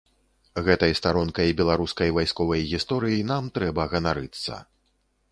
Гэтай 0.67 0.93
старонкай 0.99 1.51
беларускай 1.59 2.09
вайсковай 2.17 2.63
гісторыі 2.71 3.19
нам 3.33 3.51
трэба 3.57 3.85
ганарыцца. 3.93 4.57